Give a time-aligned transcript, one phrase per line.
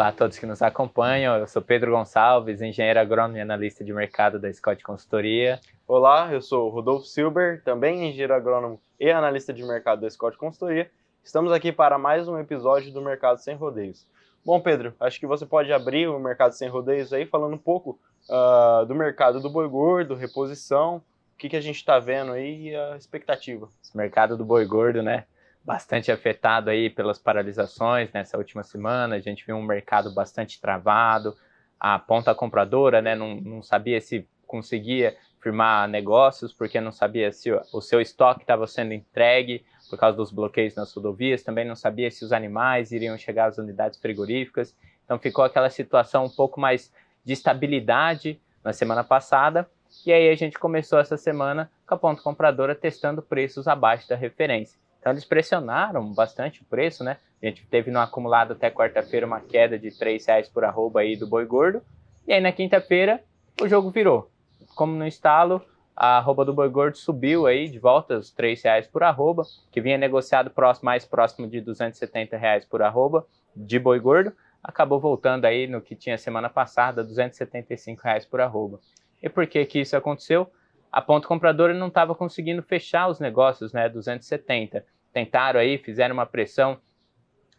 [0.00, 1.36] Olá a todos que nos acompanham.
[1.36, 5.60] Eu sou Pedro Gonçalves, engenheiro agrônomo e analista de mercado da Scott Consultoria.
[5.86, 10.90] Olá, eu sou Rodolfo Silber, também engenheiro agrônomo e analista de mercado da Scott Consultoria.
[11.22, 14.06] Estamos aqui para mais um episódio do Mercado Sem Rodeios.
[14.42, 18.00] Bom, Pedro, acho que você pode abrir o Mercado Sem Rodeios aí falando um pouco
[18.30, 20.96] uh, do mercado do boi gordo, reposição,
[21.34, 23.68] o que, que a gente está vendo aí e a expectativa.
[23.84, 25.26] Esse mercado do boi gordo, né?
[25.64, 29.16] Bastante afetado aí pelas paralisações nessa última semana.
[29.16, 31.36] A gente viu um mercado bastante travado.
[31.78, 37.50] A ponta compradora, né, não, não sabia se conseguia firmar negócios porque não sabia se
[37.72, 42.10] o seu estoque estava sendo entregue por causa dos bloqueios nas rodovias, também não sabia
[42.10, 44.76] se os animais iriam chegar às unidades frigoríficas.
[45.04, 46.92] Então ficou aquela situação um pouco mais
[47.24, 49.68] de estabilidade na semana passada.
[50.06, 54.14] E aí a gente começou essa semana com a ponta compradora testando preços abaixo da
[54.14, 54.78] referência.
[55.00, 57.16] Então eles pressionaram bastante o preço, né?
[57.42, 61.16] A gente teve no acumulado até quarta-feira uma queda de R$ reais por arroba aí
[61.16, 61.82] do boi gordo.
[62.28, 63.24] E aí na quinta-feira
[63.60, 64.30] o jogo virou.
[64.74, 65.62] Como no estalo,
[65.96, 69.80] a arroba do boi gordo subiu aí de volta aos R$ reais por arroba, que
[69.80, 75.46] vinha negociado próximo, mais próximo de 270 reais por arroba de boi gordo, acabou voltando
[75.46, 78.80] aí no que tinha semana passada, 275 reais por arroba.
[79.22, 80.50] E por que que isso aconteceu?
[80.90, 84.84] A ponta compradora não estava conseguindo fechar os negócios, né, 270.
[85.12, 86.78] Tentaram aí, fizeram uma pressão,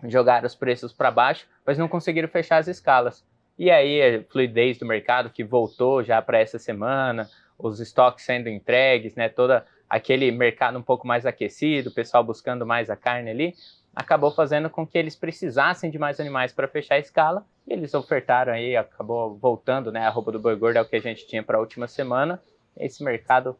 [0.06, 3.26] jogaram os preços para baixo, mas não conseguiram fechar as escalas.
[3.58, 8.50] E aí a fluidez do mercado que voltou já para essa semana, os estoques sendo
[8.50, 13.30] entregues, né, toda aquele mercado um pouco mais aquecido, o pessoal buscando mais a carne
[13.30, 13.54] ali,
[13.96, 17.94] acabou fazendo com que eles precisassem de mais animais para fechar a escala, e eles
[17.94, 21.28] ofertaram aí, acabou voltando, né, a roupa do boi gordo é o que a gente
[21.28, 22.42] tinha para a última semana,
[22.78, 23.58] esse mercado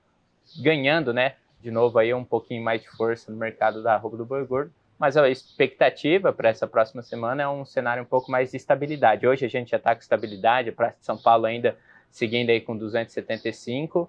[0.62, 1.36] ganhando, né?
[1.62, 4.74] De novo aí um pouquinho mais de força no mercado da roupa do boi gordo.
[4.98, 9.26] Mas a expectativa para essa próxima semana é um cenário um pouco mais de estabilidade.
[9.26, 11.76] Hoje a gente já está com estabilidade, para São Paulo ainda
[12.12, 14.08] seguindo aí com 275.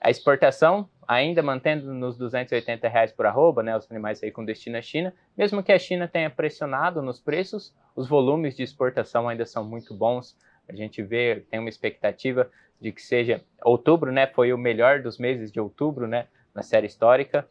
[0.00, 4.78] A exportação ainda mantendo nos 280 reais por arroba, né, os animais aí com destino
[4.78, 5.14] à China.
[5.36, 9.94] Mesmo que a China tenha pressionado nos preços, os volumes de exportação ainda são muito
[9.94, 10.36] bons.
[10.68, 12.50] A gente vê, tem uma expectativa
[12.82, 14.26] de que seja outubro, né?
[14.26, 16.26] Foi o melhor dos meses de outubro, né?
[16.52, 17.48] Na série histórica.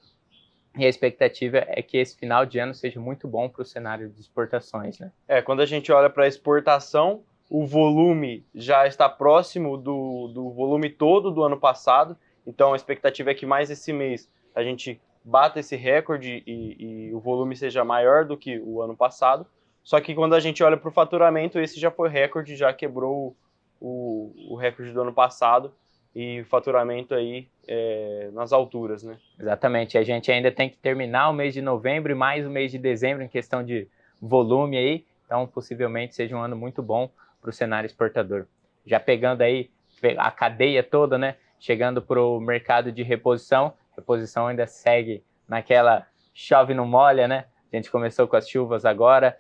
[0.78, 4.09] E a expectativa é que esse final de ano seja muito bom para o cenário
[4.09, 5.12] de exportações, né?
[5.28, 10.50] É, quando a gente olha para a exportação, o volume já está próximo do, do
[10.52, 12.18] volume todo do ano passado.
[12.46, 17.14] Então a expectativa é que mais esse mês a gente bata esse recorde e, e
[17.14, 19.46] o volume seja maior do que o ano passado.
[19.84, 23.36] Só que quando a gente olha para o faturamento, esse já foi recorde, já quebrou
[23.81, 25.74] o, o recorde do ano passado
[26.16, 29.18] e faturamento aí é, nas alturas, né?
[29.40, 29.97] Exatamente.
[29.97, 32.78] A gente ainda tem que terminar o mês de novembro e mais o mês de
[32.78, 33.88] dezembro em questão de
[34.22, 35.06] volume aí.
[35.25, 37.09] Então, possivelmente seja um ano muito bom
[37.41, 38.46] para o cenário exportador.
[38.86, 39.72] Já pegando aí
[40.18, 41.38] a cadeia toda, né?
[41.59, 43.74] Chegando para o mercado de reposição.
[43.96, 47.46] Reposição ainda segue naquela chove não molha, né?
[47.72, 49.38] A gente começou com as chuvas agora,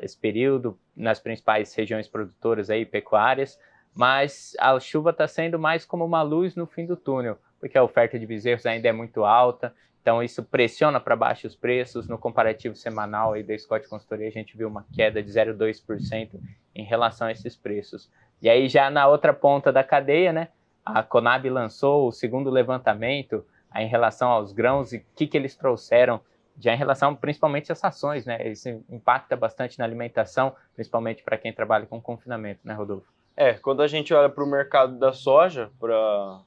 [0.00, 3.58] esse período nas principais regiões produtoras aí, pecuárias,
[3.94, 7.82] mas a chuva está sendo mais como uma luz no fim do túnel, porque a
[7.82, 12.06] oferta de bezerros ainda é muito alta, então isso pressiona para baixo os preços.
[12.06, 16.38] No comparativo semanal aí da Scott Consultoria, a gente viu uma queda de 0,2%
[16.74, 18.10] em relação a esses preços.
[18.42, 20.48] E aí já na outra ponta da cadeia, né,
[20.84, 25.56] a Conab lançou o segundo levantamento em relação aos grãos e o que, que eles
[25.56, 26.20] trouxeram
[26.58, 28.48] já em relação principalmente às ações, né?
[28.48, 33.06] Isso impacta bastante na alimentação, principalmente para quem trabalha com confinamento, né, Rodolfo?
[33.36, 36.40] É, quando a gente olha para o mercado da soja, para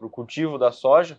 [0.00, 1.18] o cultivo da soja,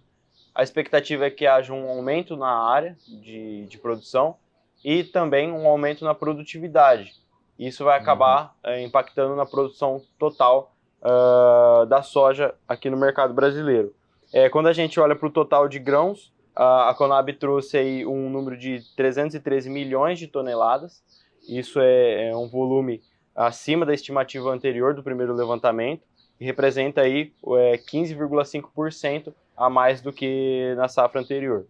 [0.53, 4.37] a expectativa é que haja um aumento na área de, de produção
[4.83, 7.13] e também um aumento na produtividade.
[7.57, 8.71] Isso vai acabar uhum.
[8.71, 13.93] é, impactando na produção total uh, da soja aqui no mercado brasileiro.
[14.33, 18.29] É, quando a gente olha para o total de grãos, a, Conab trouxe aí um
[18.29, 21.03] número de 313 milhões de toneladas.
[21.47, 23.01] Isso é, é um volume
[23.35, 26.03] acima da estimativa anterior do primeiro levantamento
[26.39, 31.67] e representa aí é, 15,5% a mais do que na safra anterior.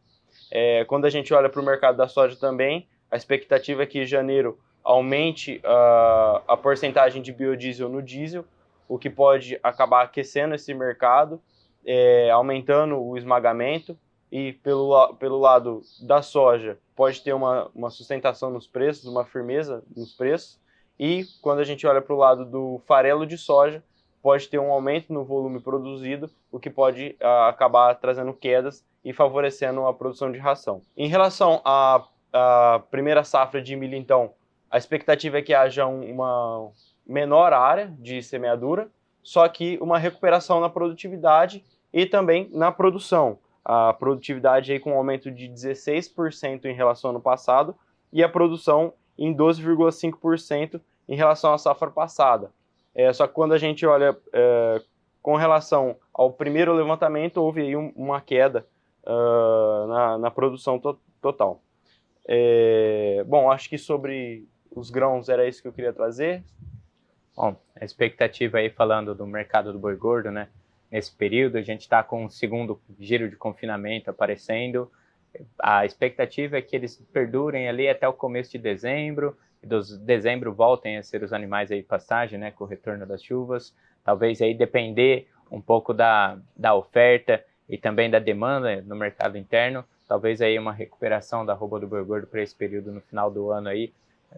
[0.52, 4.06] É, quando a gente olha para o mercado da soja também, a expectativa é que
[4.06, 8.46] janeiro aumente uh, a porcentagem de biodiesel no diesel,
[8.88, 11.42] o que pode acabar aquecendo esse mercado,
[11.84, 13.98] é, aumentando o esmagamento
[14.36, 19.82] e pelo, pelo lado da soja pode ter uma, uma sustentação nos preços, uma firmeza
[19.96, 20.60] nos preços,
[21.00, 23.82] e quando a gente olha para o lado do farelo de soja,
[24.22, 29.14] pode ter um aumento no volume produzido, o que pode uh, acabar trazendo quedas e
[29.14, 30.82] favorecendo a produção de ração.
[30.98, 32.04] Em relação à,
[32.34, 34.34] à primeira safra de milho, então,
[34.70, 36.72] a expectativa é que haja uma
[37.08, 38.90] menor área de semeadura,
[39.24, 43.40] só que uma recuperação na produtividade e também na produção.
[43.66, 47.76] A produtividade aí com um aumento de 16% em relação ao ano passado
[48.14, 50.80] e a produção em 12,5%
[51.10, 52.52] em relação à safra passada.
[52.94, 54.82] É, só que quando a gente olha é,
[55.22, 58.66] com relação ao primeiro levantamento, houve aí um, uma queda
[59.04, 61.62] uh, na, na, produção to total.
[62.28, 66.44] É, bom, acho que sobre os grãos era isso que eu queria trazer.
[67.36, 70.48] Bom, a expectativa aí falando do mercado do boi gordo, né?
[70.92, 74.92] Nesse período, a gente está com um segundo giro de confinamento aparecendo.
[75.60, 80.54] A expectativa é que eles perdurem ali até o começo de dezembro, e dos dezembro
[80.54, 83.76] voltem a ser os animais aí passagem, né, com o retorno das chuvas.
[84.04, 89.84] Talvez aí depender um pouco da, da oferta e também da demanda no mercado interno.
[90.08, 93.50] Talvez aí uma recuperação da roupa do boi gordo para esse período no final do
[93.50, 93.92] ano aí,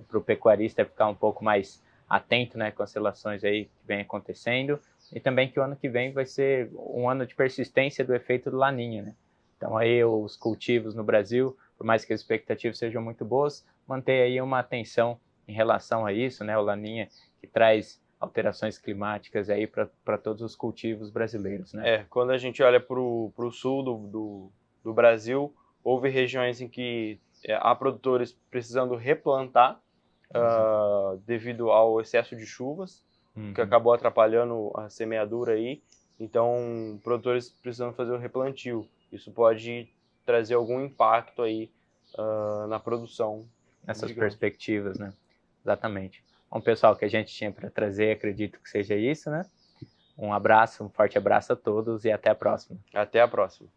[0.08, 4.00] para o pecuarista ficar um pouco mais atento, né, com as relações aí que vem
[4.00, 4.80] acontecendo.
[5.14, 8.52] E também que o ano que vem vai ser um ano de persistência do efeito
[8.52, 9.16] do laninha, né?
[9.58, 14.22] Então aí os cultivos no Brasil, por mais que as expectativas sejam muito boas, manter
[14.22, 16.58] aí uma atenção em relação a isso, né?
[16.58, 17.08] O laninha
[17.40, 21.96] que traz alterações climáticas aí para todos os cultivos brasileiros, né?
[21.96, 24.52] É, quando a gente olha para o sul do, do,
[24.84, 29.80] do, Brasil, houve regiões em que é, há produtores precisando replantar
[30.34, 31.14] uhum.
[31.14, 33.06] uh, devido ao excesso de chuvas,
[33.38, 33.54] uhum.
[33.54, 35.82] que acabou atrapalhando a semeadura aí.
[36.20, 38.88] Então, produtores precisando fazer o replantio.
[39.12, 39.88] Isso pode
[40.26, 41.72] trazer algum impacto aí
[42.18, 43.48] uh, na produção.
[43.86, 45.14] Nessas perspectivas, né?
[45.64, 46.22] Exatamente.
[46.52, 49.46] Bom, pessoal, que a gente tinha para trazer, acredito que seja isso, né?
[50.18, 52.78] Um abraço, um forte abraço a todos e até a próxima.
[52.94, 53.70] Até a próxima.